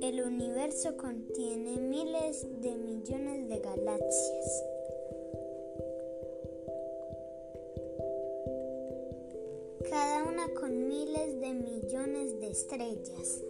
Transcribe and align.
El 0.00 0.22
universo 0.24 0.96
contiene 0.96 1.76
miles 1.76 2.46
de 2.62 2.74
millones 2.78 3.50
de 3.50 3.58
galaxias. 3.58 4.64
Cada 9.90 10.24
una 10.24 10.48
con 10.54 10.88
miles 10.88 11.38
de 11.40 11.52
millones 11.52 12.40
de 12.40 12.46
estrellas. 12.48 13.42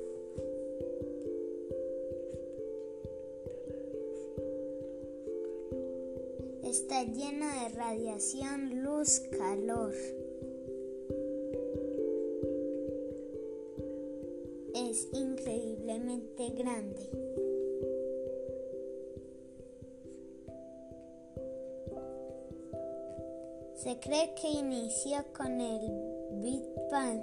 Está 6.78 7.04
llena 7.04 7.62
de 7.62 7.68
radiación, 7.70 8.82
luz, 8.84 9.20
calor. 9.38 9.94
Es 14.74 15.08
increíblemente 15.14 16.50
grande. 16.50 17.08
Se 23.76 23.98
cree 23.98 24.34
que 24.34 24.50
inició 24.50 25.24
con 25.34 25.58
el 25.58 25.80
Big 26.42 26.62
Bang. 26.90 27.22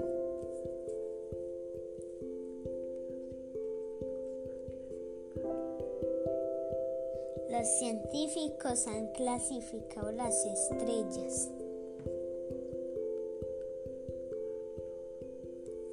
Los 7.53 7.67
científicos 7.67 8.87
han 8.87 9.13
clasificado 9.13 10.11
las 10.11 10.43
estrellas 10.43 11.51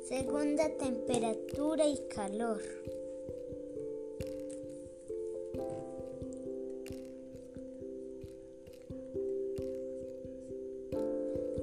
segunda 0.09 0.71
temperatura 0.79 1.87
y 1.87 1.99
calor. 2.09 2.63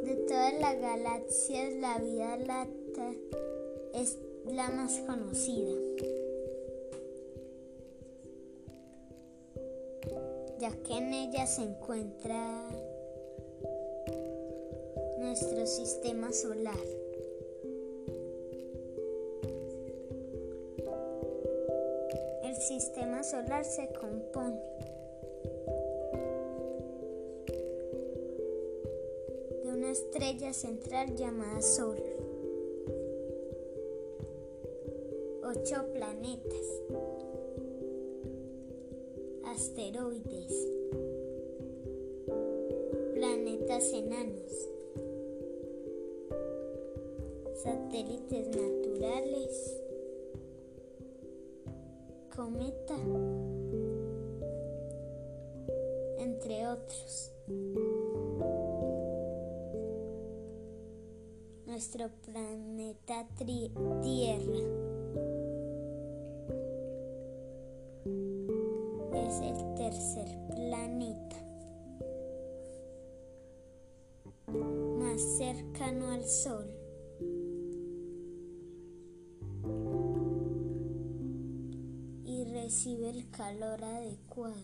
De 0.06 0.16
todas 0.28 0.60
las 0.60 0.80
galaxias, 0.80 1.74
la 1.74 1.98
Vía 1.98 2.38
Láctea 2.38 3.16
es 3.96 4.20
la 4.46 4.70
más 4.70 5.00
conocida. 5.08 5.74
Ya 10.68 10.84
que 10.84 10.98
en 10.98 11.14
ella 11.14 11.46
se 11.46 11.62
encuentra 11.62 12.70
nuestro 15.20 15.66
sistema 15.66 16.34
solar. 16.34 16.76
El 22.44 22.56
sistema 22.56 23.24
solar 23.24 23.64
se 23.64 23.88
compone 23.94 24.60
de 29.64 29.70
una 29.70 29.92
estrella 29.92 30.54
central 30.54 31.16
llamada 31.16 31.62
Sol, 31.62 31.98
ocho 35.44 35.86
planetas, 35.94 37.27
asteroides, 39.58 40.54
planetas 43.16 43.92
enanos, 43.92 44.70
satélites 47.56 48.50
naturales, 48.50 49.82
cometa, 52.36 53.00
entre 56.20 56.68
otros. 56.68 57.32
Nuestro 61.66 62.12
planeta 62.24 63.28
Tierra 64.04 64.77
más 75.00 75.22
cercano 75.38 76.12
al 76.12 76.26
Sol. 76.26 76.66
y 82.26 82.44
recibe 82.44 83.10
el 83.10 83.30
calor 83.32 83.84
adecuado 83.84 84.56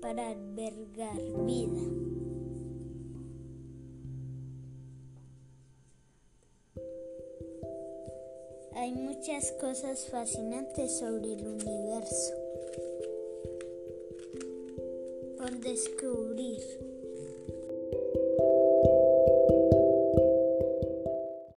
para 0.00 0.30
albergar 0.30 1.16
vida. 1.46 2.19
Hay 8.80 8.92
muchas 8.92 9.52
cosas 9.60 10.06
fascinantes 10.06 11.00
sobre 11.00 11.34
el 11.34 11.46
universo 11.46 12.32
por 15.36 15.50
descubrir. 15.60 16.89